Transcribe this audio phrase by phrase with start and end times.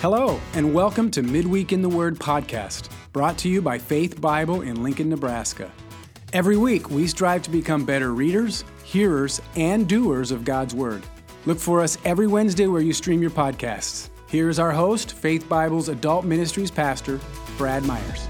[0.00, 4.60] Hello, and welcome to Midweek in the Word podcast, brought to you by Faith Bible
[4.60, 5.72] in Lincoln, Nebraska.
[6.32, 11.02] Every week, we strive to become better readers, hearers, and doers of God's Word.
[11.46, 14.10] Look for us every Wednesday where you stream your podcasts.
[14.28, 17.18] Here's our host, Faith Bible's Adult Ministries Pastor,
[17.56, 18.28] Brad Myers.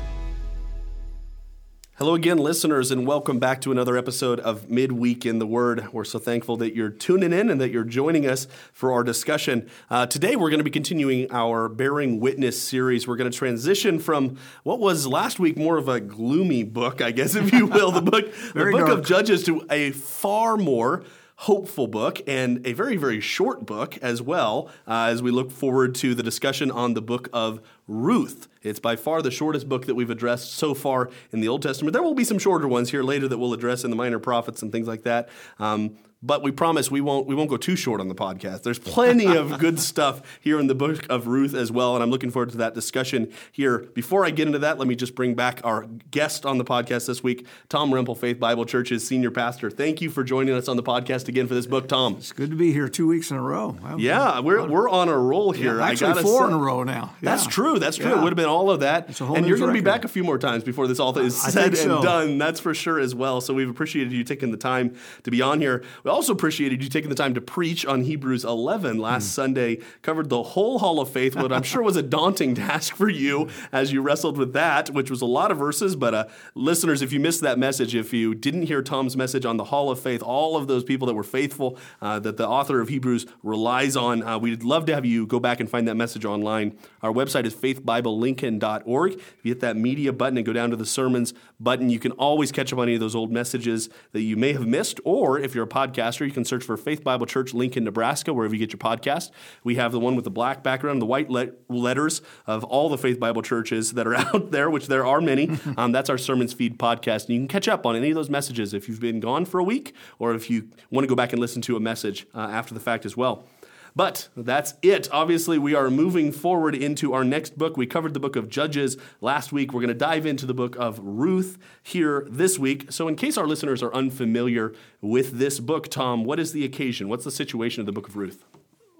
[1.99, 5.93] Hello again, listeners, and welcome back to another episode of Midweek in the Word.
[5.93, 9.69] We're so thankful that you're tuning in and that you're joining us for our discussion.
[9.91, 13.08] Uh, today, we're going to be continuing our Bearing Witness series.
[13.08, 17.11] We're going to transition from what was last week more of a gloomy book, I
[17.11, 18.91] guess, if you will, the book, the book dark.
[18.91, 21.03] of Judges, to a far more
[21.39, 25.94] hopeful book and a very, very short book as well uh, as we look forward
[25.94, 28.47] to the discussion on the book of Ruth.
[28.63, 31.95] It's by far the shortest book that we've addressed so far in the Old Testament.
[31.95, 34.62] There will be some shorter ones here later that we'll address in the minor prophets
[34.62, 35.28] and things like that.
[35.59, 38.62] Um, but we promise we won't we won't go too short on the podcast.
[38.62, 42.11] There's plenty of good stuff here in the book of Ruth as well, and I'm
[42.11, 43.78] looking forward to that discussion here.
[43.78, 47.06] Before I get into that, let me just bring back our guest on the podcast
[47.06, 49.70] this week, Tom Rempel, Faith Bible Church's senior pastor.
[49.70, 52.17] Thank you for joining us on the podcast again for this book, Tom.
[52.17, 53.77] It's good to be here two weeks in a row.
[53.98, 55.78] Yeah, we're, we're on a roll here.
[55.78, 56.48] Yeah, actually four say.
[56.48, 57.14] in a row now.
[57.23, 57.50] That's Yeah.
[57.78, 57.84] True.
[57.84, 58.10] That's true.
[58.10, 58.18] Yeah.
[58.18, 59.08] It would have been all of that.
[59.10, 60.98] It's a whole and you're going to be back a few more times before this
[61.00, 62.38] all is I said think and done.
[62.38, 63.40] That's for sure as well.
[63.40, 65.82] So we've appreciated you taking the time to be on here.
[66.04, 69.28] We also appreciated you taking the time to preach on Hebrews 11 last Hmm.
[69.28, 69.78] Sunday.
[70.02, 73.48] Covered the whole Hall of Faith, what I'm sure was a daunting task for you
[73.72, 75.96] as you wrestled with that, which was a lot of verses.
[75.96, 79.56] But uh, listeners, if you missed that message, if you didn't hear Tom's message on
[79.56, 82.80] the Hall of Faith, all of those people that were faithful uh, that the author
[82.80, 85.94] of Hebrews relies on, uh, we'd love to have you go back and find that
[85.96, 86.76] message online.
[87.02, 89.12] Our website is faithbiblelincoln.org.
[89.12, 92.12] If you hit that media button and go down to the sermons button, you can
[92.12, 95.00] always catch up on any of those old messages that you may have missed.
[95.05, 98.55] Or if you're a podcaster, you can search for Faith Bible Church Lincoln, Nebraska, wherever
[98.55, 99.30] you get your podcast.
[99.64, 102.98] We have the one with the black background, the white le- letters of all the
[102.98, 105.50] Faith Bible churches that are out there, which there are many.
[105.77, 107.27] um, that's our Sermons Feed podcast.
[107.27, 109.58] And you can catch up on any of those messages if you've been gone for
[109.58, 112.40] a week or if you want to go back and listen to a message uh,
[112.40, 113.45] after the fact as well.
[113.94, 115.08] But that's it.
[115.12, 117.76] Obviously, we are moving forward into our next book.
[117.76, 119.72] We covered the book of Judges last week.
[119.72, 122.92] We're going to dive into the book of Ruth here this week.
[122.92, 127.08] So, in case our listeners are unfamiliar with this book, Tom, what is the occasion?
[127.08, 128.44] What's the situation of the book of Ruth?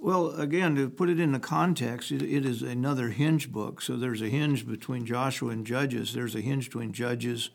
[0.01, 3.83] Well, again, to put it in the context, it, it is another hinge book.
[3.83, 6.15] So there's a hinge between Joshua and Judges.
[6.15, 7.51] There's a hinge between Judges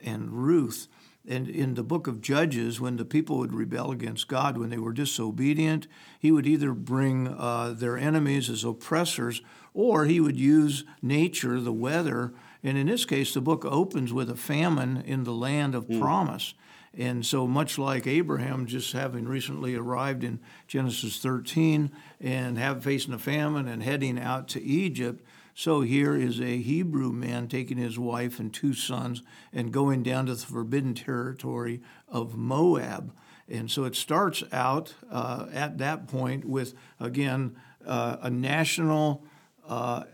[0.00, 0.88] and Ruth.
[1.28, 4.78] And in the book of Judges, when the people would rebel against God, when they
[4.78, 5.88] were disobedient,
[6.18, 9.42] he would either bring uh, their enemies as oppressors
[9.74, 12.32] or he would use nature, the weather.
[12.62, 16.54] And in this case, the book opens with a famine in the land of promise.
[16.96, 23.12] And so, much like Abraham, just having recently arrived in Genesis 13 and have facing
[23.12, 25.22] a famine and heading out to Egypt,
[25.58, 29.22] so here is a Hebrew man taking his wife and two sons
[29.54, 33.14] and going down to the forbidden territory of Moab.
[33.48, 37.56] And so it starts out uh, at that point with, again,
[37.86, 39.24] uh, a national.
[39.66, 40.04] Uh,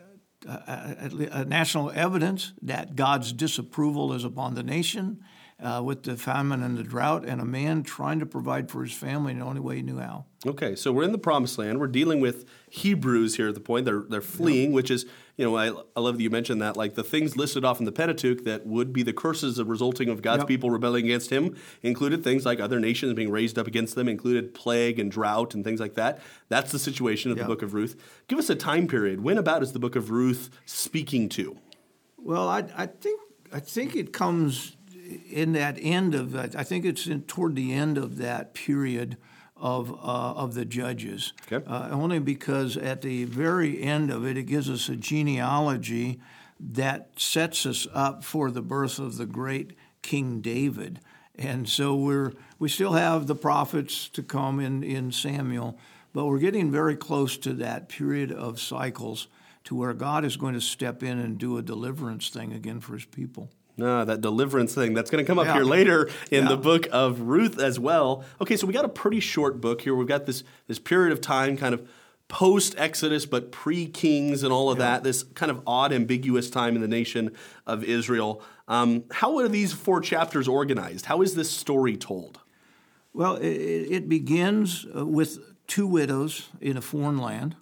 [0.44, 5.22] a, a- a national evidence that God's disapproval is upon the nation
[5.62, 8.92] uh, with the famine and the drought, and a man trying to provide for his
[8.92, 10.24] family in the only way he knew how.
[10.44, 11.78] Okay, so we're in the promised land.
[11.78, 13.84] We're dealing with Hebrews here at the point.
[13.84, 15.06] They're, they're fleeing, which is,
[15.36, 16.76] you know, I, I love that you mentioned that.
[16.76, 20.08] Like the things listed off in the Pentateuch that would be the curses of resulting
[20.08, 20.48] of God's Yep.
[20.48, 24.52] people rebelling against him included things like other nations being raised up against them, included
[24.52, 26.20] plague and drought and things like that.
[26.48, 27.94] That's the situation of the book of Ruth.
[28.26, 29.20] Give us a time period.
[29.20, 31.56] When about is the book of Ruth speaking to?
[32.16, 33.20] Well, I, I think
[33.52, 34.76] I think it comes
[35.30, 39.16] in that end of I think it's in, toward the end of that period
[39.56, 39.94] of uh,
[40.34, 41.32] of the judges.
[41.50, 41.64] Okay.
[41.66, 46.20] Uh, only because at the very end of it, it gives us a genealogy
[46.58, 51.00] that sets us up for the birth of the great King David.
[51.36, 55.78] And so we're we still have the prophets to come in, in Samuel,
[56.12, 59.28] but we're getting very close to that period of cycles
[59.64, 62.94] to where God is going to step in and do a deliverance thing again for
[62.94, 63.50] his people.
[63.82, 64.94] Ah, that deliverance thing.
[64.94, 65.54] That's going to come up Yeah.
[65.54, 66.50] here later in Yeah.
[66.50, 68.24] the book of Ruth as well.
[68.40, 69.94] Okay, so we got a pretty short book here.
[69.94, 71.86] We've got this this period of time kind of
[72.28, 75.02] post Exodus but pre Kings and all of that.
[75.04, 77.32] This kind of odd ambiguous time in the nation
[77.66, 78.42] of Israel.
[78.68, 81.06] Um, how are these four chapters organized?
[81.06, 82.38] How is this story told?
[83.12, 87.56] Well, it, it begins uh, with two widows in a foreign land,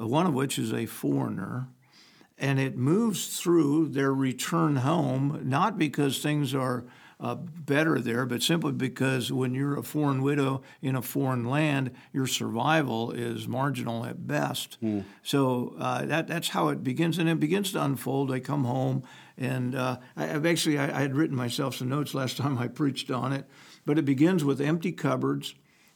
[0.00, 1.68] uh, one of which is a foreigner,
[2.38, 6.84] and it moves through their return home, not because things are
[7.18, 11.90] uh, better there, but simply because when you're a foreign widow in a foreign land,
[12.12, 14.76] your survival is marginal at best.
[14.82, 15.04] Mm.
[15.22, 18.28] So uh, that that's how it begins, and it begins to unfold.
[18.28, 19.02] They come home,
[19.38, 22.68] and uh, I, have actually I, I, had written myself some notes last time I
[22.68, 23.46] preached on it,
[23.86, 25.54] but it begins with empty cupboards.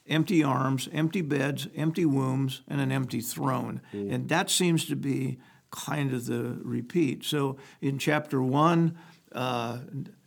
[0.08, 3.81] Empty arms, empty beds, empty wombs, and an empty throne.
[3.94, 4.12] Mm.
[4.12, 5.38] And that seems to be
[5.70, 7.25] kind of the repeat.
[7.25, 8.99] So in chapter one,
[9.32, 9.78] uh,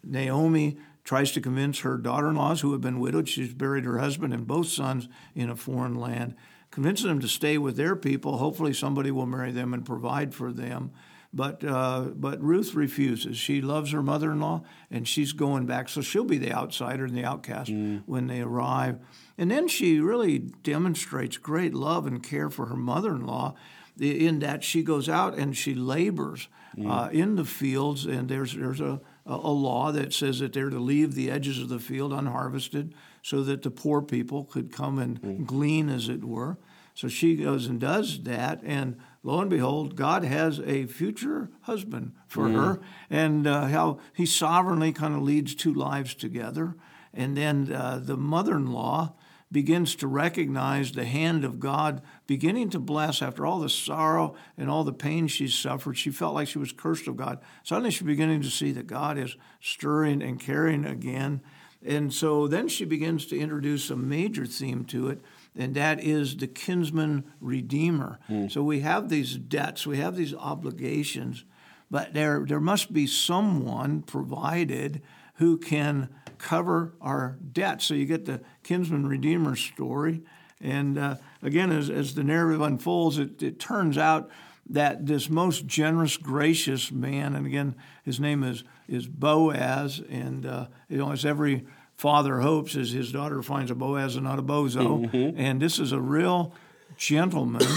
[0.03, 3.99] Naomi tries to convince her daughter in laws who have been widowed, she's buried her
[3.99, 6.35] husband and both sons in a foreign land,
[6.71, 8.37] convincing them to stay with their people.
[8.37, 10.91] Hopefully, somebody will marry them and provide for them.
[11.35, 13.37] But, uh, but Ruth refuses.
[13.37, 15.89] She loves her mother in law and she's going back.
[15.89, 18.03] So she'll be the outsider and the outcast mm.
[18.05, 18.99] when they arrive.
[19.35, 23.55] And then she really demonstrates great love and care for her mother in law
[23.99, 26.47] in that she goes out and she labors
[26.77, 26.89] mm.
[26.89, 30.79] uh, in the fields, and there's there's a, a law that says that they're to
[30.79, 35.21] leave the edges of the field unharvested, so that the poor people could come and
[35.21, 35.45] mm.
[35.45, 36.57] glean, as it were.
[36.95, 42.13] So she goes and does that, and lo and behold, God has a future husband
[42.27, 42.55] for mm.
[42.55, 46.75] her, and uh, how He sovereignly kind of leads two lives together.
[47.13, 49.13] And then uh, the mother in law
[49.53, 54.69] begins to recognize the hand of God beginning to bless after all the sorrow and
[54.69, 55.97] all the pain she's suffered.
[55.97, 57.39] She felt like she was cursed of God.
[57.63, 61.41] Suddenly she's beginning to see that God is stirring and caring again.
[61.85, 65.21] And so then she begins to introduce a major theme to it,
[65.55, 68.19] and that is the kinsman redeemer.
[68.29, 68.49] Mm.
[68.49, 71.43] So we have these debts, we have these obligations,
[71.91, 75.01] but there, there must be someone provided
[75.35, 77.81] who can cover our debt.
[77.81, 80.23] So you get the kinsman redeemer story.
[80.61, 84.29] And uh, again, as, as the narrative unfolds, it, it turns out
[84.69, 90.67] that this most generous, gracious man, and again, his name is, is Boaz, and uh,
[90.87, 91.65] you know, as every
[91.97, 95.09] father hopes, as his daughter finds a Boaz and not a bozo.
[95.09, 95.39] Mm-hmm.
[95.39, 96.53] And this is a real
[96.95, 97.67] gentleman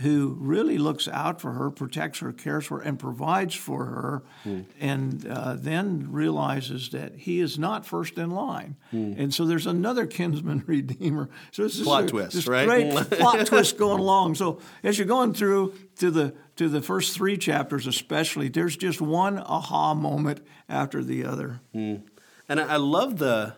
[0.00, 4.22] who really looks out for her, protects her, cares for her, and provides for her,
[4.46, 4.64] mm.
[4.80, 8.76] and uh, then realizes that he is not first in line.
[8.94, 9.18] Mm.
[9.18, 11.28] And so there's another kinsman redeemer.
[11.50, 12.66] So it's plot a, twist, this right?
[12.66, 14.36] Great plot twist going along.
[14.36, 19.02] So as you're going through to the to the first three chapters, especially, there's just
[19.02, 21.60] one aha moment after the other.
[21.74, 22.04] Mm.
[22.48, 23.56] And I, I love the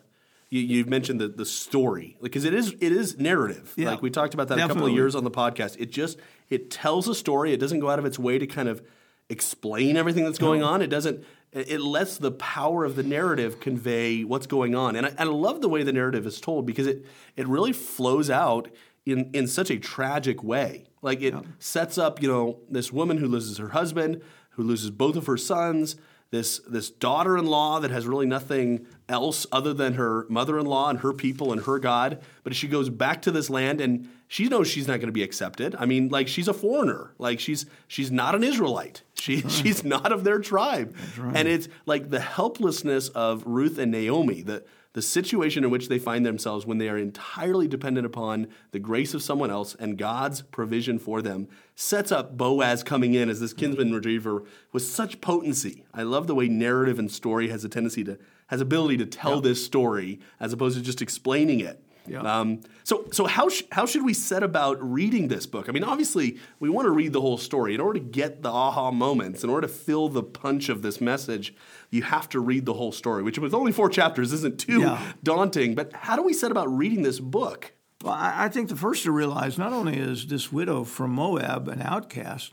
[0.52, 3.72] you, have mentioned the, the story because it is it is narrative.
[3.74, 4.72] Yeah, like we talked about that definitely.
[4.72, 5.76] a couple of years on the podcast.
[5.80, 6.18] It just
[6.52, 7.52] it tells a story.
[7.52, 8.82] It doesn't go out of its way to kind of
[9.28, 10.82] explain everything that's going on.
[10.82, 11.24] It doesn't.
[11.52, 14.96] It lets the power of the narrative convey what's going on.
[14.96, 17.06] And I, and I love the way the narrative is told because it
[17.36, 18.68] it really flows out
[19.04, 20.86] in in such a tragic way.
[21.00, 21.42] Like it yeah.
[21.58, 25.36] sets up, you know, this woman who loses her husband, who loses both of her
[25.36, 25.96] sons
[26.32, 31.52] this this daughter-in-law that has really nothing else other than her mother-in-law and her people
[31.52, 32.20] and her God.
[32.44, 35.22] But she goes back to this land and she knows she's not going to be
[35.22, 35.74] accepted.
[35.78, 37.12] I mean, like she's a foreigner.
[37.18, 39.02] Like she's she's not an Israelite.
[39.14, 39.50] She right.
[39.50, 40.96] she's not of their tribe.
[41.18, 41.36] Right.
[41.36, 44.64] And it's like the helplessness of Ruth and Naomi, the
[44.94, 49.14] the situation in which they find themselves when they are entirely dependent upon the grace
[49.14, 53.54] of someone else and God's provision for them sets up Boaz coming in as this
[53.54, 55.84] kinsman redeemer with such potency.
[55.94, 59.36] I love the way narrative and story has a tendency to has ability to tell
[59.36, 59.44] yep.
[59.44, 61.82] this story as opposed to just explaining it.
[62.06, 62.20] Yeah.
[62.20, 65.68] Um, so, so how sh- how should we set about reading this book?
[65.68, 68.50] I mean, obviously, we want to read the whole story in order to get the
[68.50, 71.54] aha moments, in order to fill the punch of this message.
[71.90, 75.12] You have to read the whole story, which with only four chapters isn't too yeah.
[75.22, 75.74] daunting.
[75.74, 77.72] But how do we set about reading this book?
[78.02, 81.80] Well, I think the first to realize not only is this widow from Moab an
[81.82, 82.52] outcast,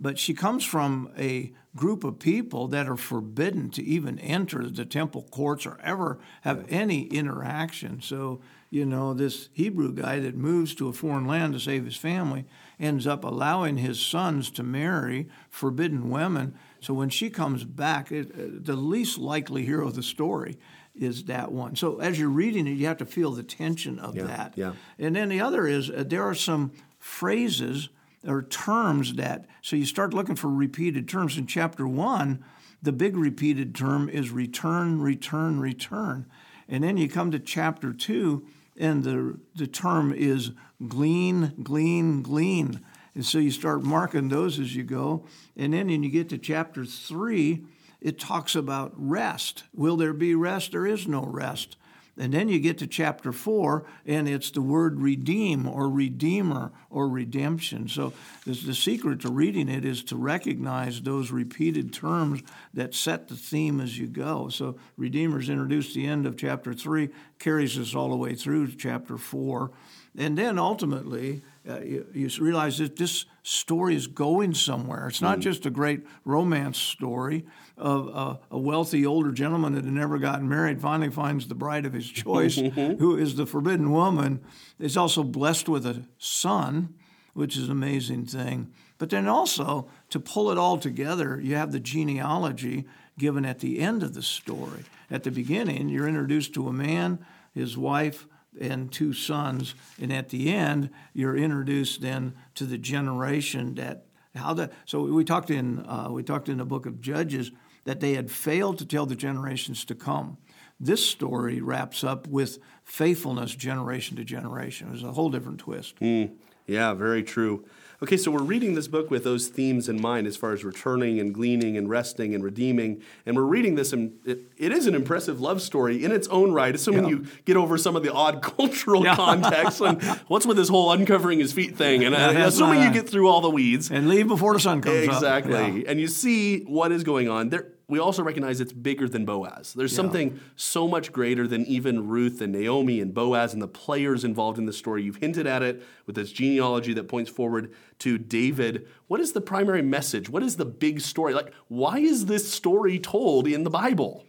[0.00, 4.84] but she comes from a group of people that are forbidden to even enter the
[4.84, 8.00] temple courts or ever have any interaction.
[8.00, 8.40] So
[8.70, 12.46] you know, this Hebrew guy that moves to a foreign land to save his family
[12.78, 16.54] ends up allowing his sons to marry forbidden women.
[16.80, 20.56] So when she comes back, it, uh, the least likely hero of the story
[20.94, 21.74] is that one.
[21.74, 24.52] So as you're reading it, you have to feel the tension of yeah, that.
[24.56, 24.72] Yeah.
[24.98, 27.88] And then the other is uh, there are some phrases
[28.26, 31.38] or terms that, so you start looking for repeated terms.
[31.38, 32.44] In chapter one,
[32.82, 36.26] the big repeated term is return, return, return.
[36.68, 38.46] And then you come to chapter two,
[38.78, 40.52] and the, the term is
[40.86, 42.80] glean, glean, glean.
[43.14, 45.26] And so you start marking those as you go.
[45.56, 47.64] And then when you get to chapter three,
[48.00, 49.64] it talks about rest.
[49.74, 50.72] Will there be rest?
[50.72, 51.76] There is no rest.
[52.18, 57.08] And then you get to chapter four, and it's the word redeem or redeemer or
[57.08, 57.88] redemption.
[57.88, 58.12] So
[58.44, 62.42] the secret to reading it is to recognize those repeated terms
[62.74, 64.48] that set the theme as you go.
[64.48, 69.16] So redeemer's introduced the end of chapter three, carries us all the way through chapter
[69.16, 69.70] four.
[70.18, 75.06] And then ultimately, uh, you, you, realize that this story is going somewhere.
[75.06, 75.42] It's not mm.
[75.42, 80.48] just a great romance story of uh, a wealthy older gentleman that had never gotten
[80.48, 84.40] married finally finds the bride of his choice, who is the forbidden woman.
[84.78, 86.94] Is also blessed with a son,
[87.34, 88.72] which is an amazing thing.
[88.98, 92.86] But then also, to pull it all together, you have the genealogy
[93.18, 94.84] given at the end of the story.
[95.10, 98.26] At the beginning, you're introduced to a man, his wife,
[98.58, 104.54] and two sons, and at the end, you're introduced then to the generation that how
[104.54, 104.72] that.
[104.86, 107.50] So we talked in uh, we talked in the book of Judges
[107.84, 110.38] that they had failed to tell the generations to come.
[110.78, 114.88] This story wraps up with faithfulness generation to generation.
[114.88, 115.96] It was a whole different twist.
[116.00, 116.32] Mm,
[116.70, 117.64] yeah, very true.
[118.02, 121.20] Okay, so we're reading this book with those themes in mind as far as returning
[121.20, 123.02] and gleaning and resting and redeeming.
[123.26, 126.52] And we're reading this, and it, it is an impressive love story in its own
[126.52, 127.10] right, assuming yeah.
[127.10, 129.16] you get over some of the odd cultural yeah.
[129.16, 129.82] context.
[129.82, 132.04] and what's with this whole uncovering his feet thing?
[132.04, 133.90] And uh, assuming you get through all the weeds.
[133.90, 135.54] And leave before the sun comes exactly.
[135.54, 135.60] up.
[135.60, 135.86] Exactly.
[135.86, 137.50] And you see what is going on.
[137.50, 139.74] There, we also recognize it's bigger than Boaz.
[139.74, 139.96] There's yeah.
[139.96, 144.58] something so much greater than even Ruth and Naomi and Boaz and the players involved
[144.58, 145.02] in the story.
[145.02, 148.86] You've hinted at it with this genealogy that points forward to David.
[149.08, 150.30] What is the primary message?
[150.30, 151.34] What is the big story?
[151.34, 154.24] Like, why is this story told in the Bible?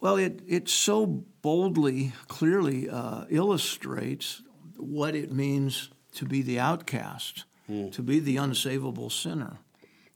[0.00, 4.42] Well, it, it so boldly, clearly uh, illustrates
[4.76, 7.92] what it means to be the outcast, mm.
[7.92, 9.58] to be the unsavable sinner.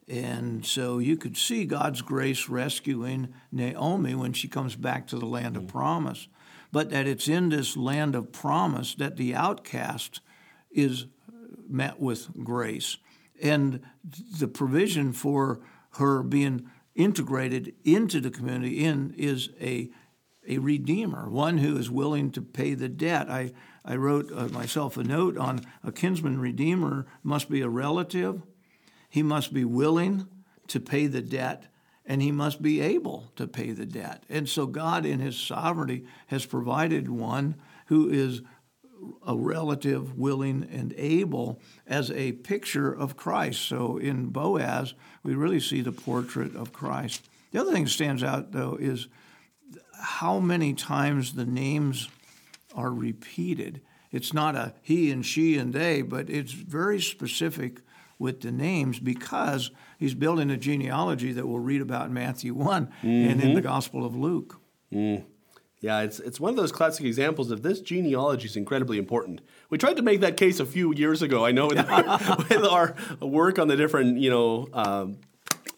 [0.08, 5.26] And so you could see God's grace rescuing Naomi when she comes back to the
[5.26, 5.68] land of mm.
[5.68, 6.28] promise.
[6.73, 10.20] But that it's in this land of promise that the outcast
[10.70, 11.06] is
[11.68, 12.96] met with grace.
[13.42, 13.80] And
[14.38, 15.61] the provision for
[15.92, 19.90] her being integrated into the community in is a,
[20.49, 23.30] a redeemer, one who is willing to pay the debt.
[23.30, 23.52] I,
[23.84, 28.42] I wrote uh, myself a note on a kinsman redeemer must be a relative
[29.14, 30.26] he must be willing
[30.66, 31.66] to pay the debt
[32.04, 34.25] and he must be able to pay the debt.
[34.28, 37.54] And so God, in his sovereignty, has provided one
[37.87, 38.42] who is
[39.25, 43.61] a relative, willing, and able as a picture of Christ.
[43.61, 47.25] So in Boaz, we really see the portrait of Christ.
[47.52, 49.06] The other thing that stands out, though, is
[49.97, 52.09] how many times the names
[52.75, 53.80] are repeated.
[54.11, 57.80] It's not a he and she and they, but it's very specific
[58.18, 62.87] with the names because he's building a genealogy that we'll read about in Matthew one
[63.02, 63.09] mm-hmm.
[63.09, 63.68] and in the mm-hmm.
[63.68, 64.61] Gospel of Luke.
[64.92, 65.25] Mm.
[65.80, 69.42] Yeah, it's, it's one of those classic examples of this genealogy is incredibly important.
[69.68, 71.44] We tried to make that case a few years ago.
[71.44, 75.18] I know with, our, with our work on the different, you know, um,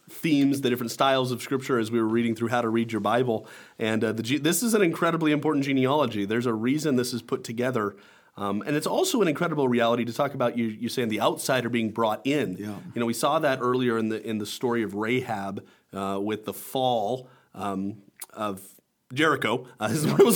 [0.09, 3.01] themes, the different styles of Scripture as we were reading through how to read your
[3.01, 3.47] Bible.
[3.77, 6.23] And uh, the, this is an incredibly important genealogy.
[6.23, 7.97] There's a reason this is put together
[8.37, 11.69] um, and it's also an incredible reality to talk about you, you saying the outsider
[11.69, 12.55] being brought in.
[12.57, 12.77] Yeah.
[12.93, 16.45] You know, we saw that earlier in the in the story of Rahab uh, with
[16.45, 17.97] the fall um,
[18.33, 18.61] of
[19.11, 19.65] Jericho.
[19.79, 19.89] Uh,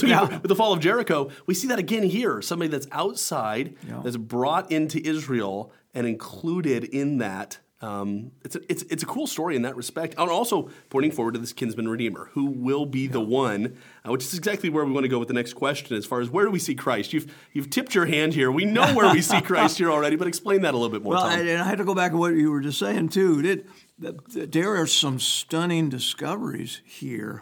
[0.03, 0.39] yeah.
[0.39, 2.41] With the fall of Jericho, we see that again here.
[2.41, 4.01] Somebody that's outside, yeah.
[4.03, 9.25] that's brought into Israel and included in that um, it's, a, it's, it's a cool
[9.25, 10.13] story in that respect.
[10.17, 13.13] And also pointing forward to this kinsman redeemer who will be yeah.
[13.13, 15.97] the one, uh, which is exactly where we want to go with the next question
[15.97, 17.11] as far as where do we see Christ?
[17.11, 18.51] You've, you've tipped your hand here.
[18.51, 21.15] We know where we see Christ here already, but explain that a little bit more.
[21.15, 21.39] Well, Tom.
[21.39, 23.41] and I had to go back to what you were just saying too.
[23.43, 27.41] It, there are some stunning discoveries here.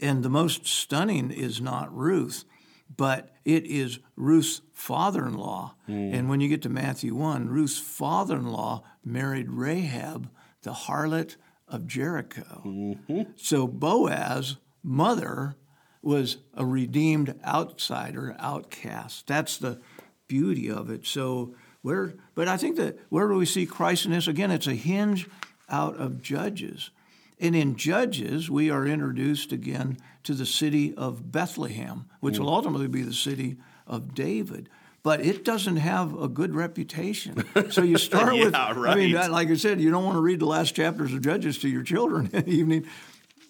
[0.00, 2.44] And the most stunning is not Ruth,
[2.94, 5.74] but it is Ruth's father in law.
[5.88, 6.14] Mm.
[6.14, 10.30] And when you get to Matthew 1, Ruth's father in law married Rahab,
[10.62, 11.36] the harlot
[11.68, 12.62] of Jericho.
[12.64, 13.22] Mm-hmm.
[13.36, 15.56] So Boaz, mother,
[16.02, 19.26] was a redeemed outsider, outcast.
[19.26, 19.80] That's the
[20.28, 21.06] beauty of it.
[21.06, 24.28] So where but I think that where do we see Christ in this?
[24.28, 25.28] Again, it's a hinge
[25.68, 26.90] out of Judges.
[27.38, 32.40] And in Judges, we are introduced again to the city of Bethlehem, which mm.
[32.40, 33.56] will ultimately be the city
[33.86, 34.68] of David.
[35.02, 37.44] But it doesn't have a good reputation.
[37.70, 38.92] So you start yeah, with, right.
[38.92, 41.58] I mean, like I said, you don't want to read the last chapters of Judges
[41.58, 42.86] to your children in the evening.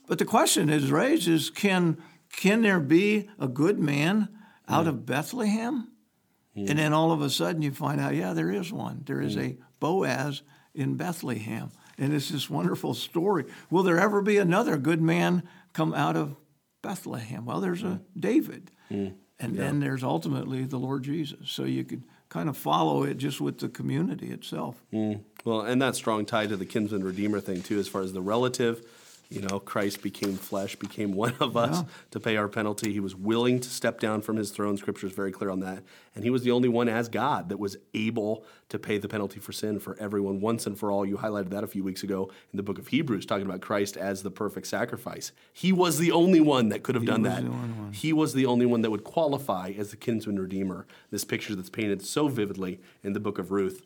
[0.06, 1.96] But the question is raised is can,
[2.30, 4.28] can there be a good man
[4.68, 4.88] out mm.
[4.88, 5.88] of Bethlehem?
[6.54, 6.70] Mm.
[6.70, 9.02] And then all of a sudden you find out, yeah, there is one.
[9.06, 10.42] There is a Boaz
[10.74, 13.44] in Bethlehem and it's this wonderful story.
[13.70, 15.42] Will there ever be another good man
[15.72, 16.36] come out of
[16.86, 17.44] Bethlehem?
[17.44, 18.70] Well, there's a David.
[18.92, 19.14] Mm.
[19.40, 21.50] And then there's ultimately the Lord Jesus.
[21.50, 24.76] So you could kind of follow it just with the community itself.
[24.92, 25.20] Mm.
[25.44, 28.22] Well, and that strong tie to the kinsman redeemer thing too, as far as the
[28.22, 28.86] relative.
[29.28, 31.84] You know, Christ became flesh, became one of us Yeah.
[32.12, 32.92] to pay our penalty.
[32.92, 34.76] He was willing to step down from his throne.
[34.76, 35.82] Scripture is very clear on that.
[36.14, 39.40] And he was the only one as God that was able to pay the penalty
[39.40, 41.04] for sin for everyone once and for all.
[41.04, 43.96] You highlighted that a few weeks ago in the book of Hebrews, talking about Christ
[43.96, 45.32] as the perfect sacrifice.
[45.52, 47.42] He was the only one that could have done that.
[47.44, 47.92] the only one.
[47.92, 50.86] He was the only one that would qualify as the kinsman redeemer.
[51.10, 53.82] This picture that's painted so vividly in the book of Ruth.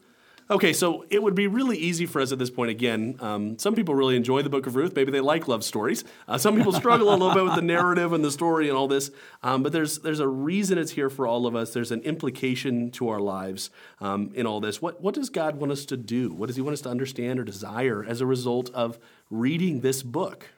[0.51, 2.73] Okay, so it would be really easy for us at this point.
[2.73, 4.97] Again, um, some people really enjoy the Book of Ruth.
[4.97, 6.03] Maybe they like love stories.
[6.27, 8.89] Uh, some people struggle a little bit with the narrative and the story and all
[8.89, 9.13] this.
[9.45, 11.73] Um, but there's there's a reason it's here for all of us.
[11.73, 14.83] There's an implication to our lives um, in all this.
[14.83, 16.33] What what does God want us to do?
[16.33, 18.99] What does He want us to understand or desire as a result of
[19.31, 20.49] reading this book?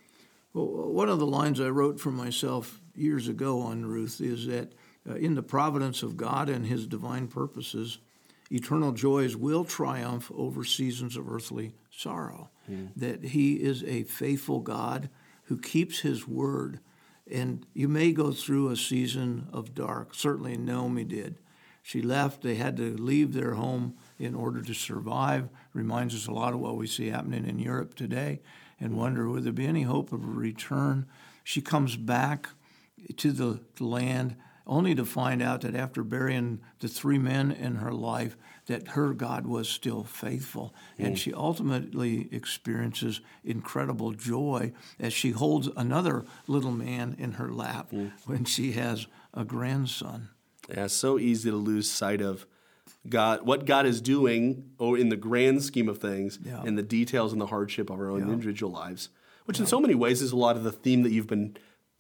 [0.55, 4.73] Well, one of the lines I wrote for myself years ago on Ruth is that
[5.07, 7.99] uh, in the providence of God and his divine purposes,
[8.53, 12.51] eternal joys will triumph over seasons of earthly sorrow.
[12.97, 15.09] That he is a faithful God
[15.45, 16.81] who keeps his word.
[17.31, 20.15] And you may go through a season of dark.
[20.15, 21.39] Certainly, Naomi did.
[21.83, 25.49] She left, they had to leave their home in order to survive.
[25.75, 28.41] Reminds us a lot of what we see happening in Europe today
[28.83, 29.01] and mm-hmm.
[29.01, 31.07] wonder would there be any hope of a return.
[31.45, 32.49] She comes back
[33.17, 37.93] to the land only to find out that after burying the three men in her
[37.93, 40.75] life that her god was still faithful.
[40.99, 41.19] And mm.
[41.19, 48.13] she ultimately experiences incredible joy as she holds another little man in her lap mm.
[48.27, 50.29] when she has a grandson.
[50.69, 52.47] Yeah, it's so easy to lose sight of
[53.09, 56.63] God, what God is doing, or in the grand scheme of things, Yeah.
[56.65, 59.09] and the details and the hardship of our own individual lives.
[59.45, 61.57] Which, in so many ways, is a lot of the theme that you've been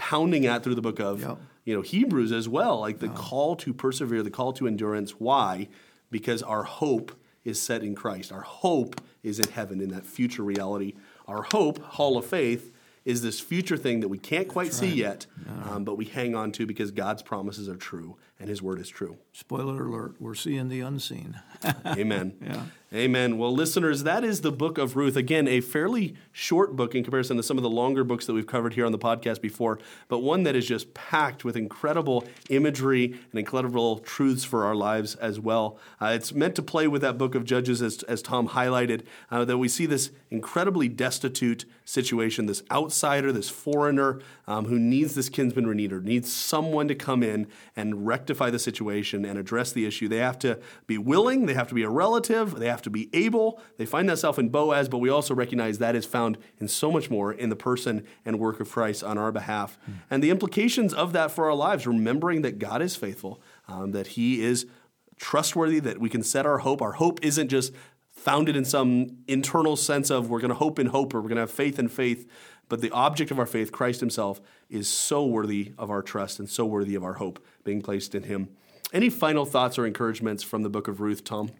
[0.09, 1.37] pounding at through the book of, Yeah.
[1.65, 2.81] you know, Hebrews as well.
[2.81, 5.13] Like the call to persevere, the call to endurance.
[5.21, 5.69] Why?
[6.11, 7.13] Because our hope
[7.45, 8.33] is set in Christ.
[8.33, 10.95] Our hope is in heaven, in that future reality.
[11.29, 12.73] Our hope, Hall of Faith,
[13.05, 15.27] is this future thing that we can't quite see yet,
[15.69, 18.89] um, but we hang on to because God's promises are true and His word is
[18.89, 19.17] true.
[19.33, 21.41] spoiler alert we're seeing the unseen
[21.87, 22.35] Amen.
[22.41, 22.63] Yeah.
[22.95, 23.39] Amen.
[23.39, 25.17] Well, listeners, that is the book of Ruth.
[25.17, 28.47] Again, a fairly short book in comparison to some of the longer books that we've
[28.47, 29.79] covered here on the podcast before,
[30.09, 35.15] but one that is just packed with incredible imagery and incredible truths for our lives
[35.15, 35.79] as well.
[36.03, 39.43] Uh, it's meant to play with that book of Judges, as, as Tom highlighted, uh,
[39.47, 45.31] that we see this incredibly destitute situation, this outsider, this foreigner um, who needs this
[45.31, 50.09] kinsman redeemer, needs someone to come in and rectify the situation and address the issue.
[50.09, 53.09] They have to be willing, they have to be a relative, they have to be
[53.13, 53.61] able.
[53.77, 57.11] They find themselves in Boaz, but we also recognize that is found in so much
[57.11, 59.79] more in the person and work of Christ on our behalf.
[60.11, 64.09] And the implications of that for our lives, remembering that God is faithful, um, that
[64.09, 64.67] He is
[65.19, 66.83] trustworthy, that we can set our hope.
[66.83, 67.73] Our hope isn't just
[68.11, 71.37] founded in some internal sense of we're going to hope in hope or we're going
[71.37, 72.29] to have faith in faith.
[72.69, 74.41] But the object of our faith, Christ Himself,
[74.71, 78.23] is so worthy of our trust and so worthy of our hope being placed in
[78.23, 78.49] Him.
[78.93, 81.51] Any final thoughts or encouragements from the book of Ruth, Tom?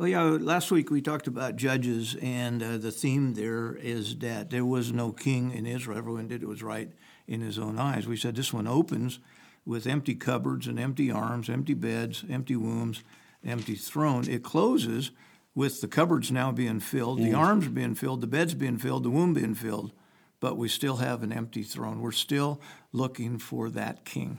[0.00, 4.48] Well, yeah, last week we talked about judges, and uh, the theme there is that
[4.48, 5.98] there was no king in Israel.
[5.98, 6.90] Everyone did what was right
[7.28, 8.06] in his own eyes.
[8.06, 9.18] We said this one opens
[9.66, 13.04] with empty cupboards and empty arms, empty beds, empty wombs,
[13.44, 14.26] empty throne.
[14.26, 15.10] It closes
[15.54, 19.10] with the cupboards now being filled, the arms being filled, the beds being filled, the
[19.10, 19.92] womb being filled,
[20.40, 22.00] but we still have an empty throne.
[22.00, 22.58] We're still
[22.94, 24.38] looking for that king.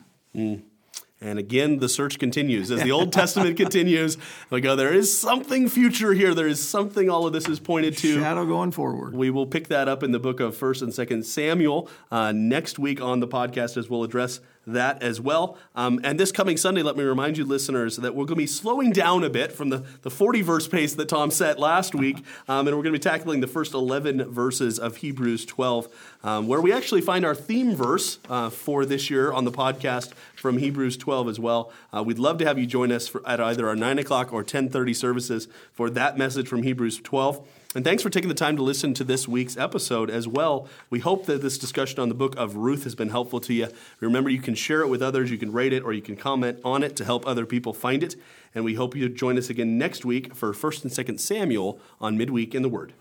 [1.24, 2.72] And again, the search continues.
[2.72, 4.18] As the Old Testament continues,
[4.50, 6.34] we go, there is something future here.
[6.34, 8.20] There is something all of this is pointed to.
[8.20, 9.14] Shadow going forward.
[9.14, 12.80] We will pick that up in the book of First and Second Samuel uh, next
[12.80, 15.58] week on the podcast, as we'll address that as well.
[15.76, 18.48] Um, and this coming Sunday, let me remind you, listeners, that we're going to be
[18.48, 22.18] slowing down a bit from the, the 40 verse pace that Tom set last week.
[22.48, 25.88] Um, and we're going to be tackling the first 11 verses of Hebrews 12,
[26.24, 30.12] um, where we actually find our theme verse uh, for this year on the podcast
[30.36, 31.74] from Hebrews 12 as well.
[31.92, 34.46] Uh, we'd love to have you join us for, at either our 9 o'clock or
[34.46, 37.46] 10.30 services for that message from Hebrews 12.
[37.76, 40.70] And thanks for taking the time to listen to this week's episode as well.
[40.90, 43.68] We hope that this discussion on the book of Ruth has been helpful to you.
[44.00, 46.62] Remember, you can share it with others, you can rate it, or you can comment
[46.64, 48.16] on it to help other people find it.
[48.56, 52.18] And we hope you join us again next week for 1st and 2nd Samuel on
[52.18, 52.94] Midweek in the Word.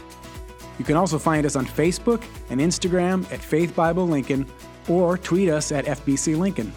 [0.83, 4.47] can also find us on Facebook and Instagram at Faith Bible Lincoln
[4.89, 6.73] or tweet us at FBC Lincoln.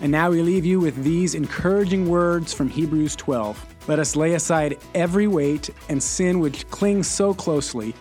[0.00, 3.75] And now we leave you with these encouraging words from Hebrews 12.
[3.88, 7.94] Let us lay aside every weight and sin which clings so closely,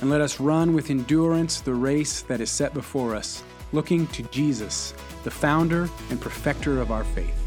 [0.00, 4.22] and let us run with endurance the race that is set before us, looking to
[4.24, 4.92] Jesus,
[5.24, 7.39] the founder and perfecter of our faith.